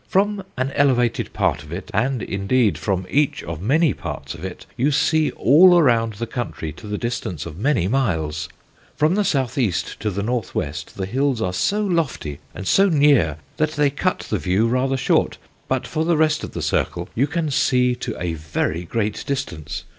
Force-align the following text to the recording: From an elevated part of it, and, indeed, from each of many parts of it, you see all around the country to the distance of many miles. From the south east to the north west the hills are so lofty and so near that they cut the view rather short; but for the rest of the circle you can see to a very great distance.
From 0.07 0.41
an 0.57 0.71
elevated 0.71 1.31
part 1.31 1.61
of 1.61 1.71
it, 1.71 1.91
and, 1.93 2.23
indeed, 2.23 2.75
from 2.79 3.05
each 3.07 3.43
of 3.43 3.61
many 3.61 3.93
parts 3.93 4.33
of 4.33 4.43
it, 4.43 4.65
you 4.75 4.89
see 4.89 5.29
all 5.33 5.77
around 5.77 6.13
the 6.13 6.25
country 6.25 6.71
to 6.71 6.87
the 6.87 6.97
distance 6.97 7.45
of 7.45 7.59
many 7.59 7.87
miles. 7.87 8.49
From 8.95 9.13
the 9.13 9.23
south 9.23 9.59
east 9.59 9.99
to 9.99 10.09
the 10.09 10.23
north 10.23 10.55
west 10.55 10.97
the 10.97 11.05
hills 11.05 11.39
are 11.39 11.53
so 11.53 11.85
lofty 11.85 12.39
and 12.55 12.67
so 12.67 12.89
near 12.89 13.37
that 13.57 13.73
they 13.73 13.91
cut 13.91 14.21
the 14.27 14.39
view 14.39 14.67
rather 14.67 14.97
short; 14.97 15.37
but 15.67 15.85
for 15.85 16.03
the 16.03 16.17
rest 16.17 16.43
of 16.43 16.53
the 16.53 16.63
circle 16.63 17.07
you 17.13 17.27
can 17.27 17.51
see 17.51 17.93
to 17.97 18.19
a 18.19 18.33
very 18.33 18.85
great 18.85 19.23
distance. 19.27 19.83